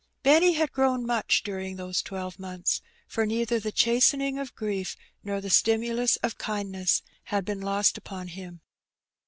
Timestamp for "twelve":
2.01-2.37